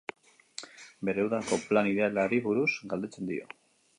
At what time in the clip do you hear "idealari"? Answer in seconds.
1.91-2.41